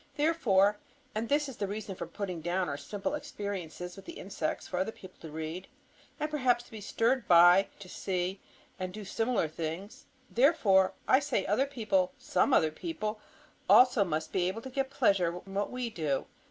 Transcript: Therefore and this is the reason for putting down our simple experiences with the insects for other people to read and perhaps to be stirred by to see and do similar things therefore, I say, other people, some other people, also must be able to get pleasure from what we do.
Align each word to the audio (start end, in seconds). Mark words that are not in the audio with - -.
Therefore 0.15 0.79
and 1.13 1.29
this 1.29 1.47
is 1.47 1.57
the 1.57 1.67
reason 1.67 1.93
for 1.95 2.07
putting 2.07 2.41
down 2.41 2.67
our 2.67 2.75
simple 2.75 3.13
experiences 3.13 3.95
with 3.95 4.05
the 4.05 4.17
insects 4.17 4.67
for 4.67 4.79
other 4.79 4.91
people 4.91 5.19
to 5.21 5.29
read 5.29 5.67
and 6.19 6.27
perhaps 6.27 6.63
to 6.63 6.71
be 6.71 6.81
stirred 6.81 7.27
by 7.27 7.67
to 7.77 7.87
see 7.87 8.39
and 8.79 8.91
do 8.91 9.05
similar 9.05 9.47
things 9.47 10.05
therefore, 10.31 10.95
I 11.07 11.19
say, 11.19 11.45
other 11.45 11.67
people, 11.67 12.13
some 12.17 12.51
other 12.51 12.71
people, 12.71 13.19
also 13.69 14.03
must 14.03 14.31
be 14.31 14.47
able 14.47 14.63
to 14.63 14.71
get 14.71 14.89
pleasure 14.89 15.39
from 15.39 15.53
what 15.53 15.69
we 15.69 15.91
do. 15.91 16.25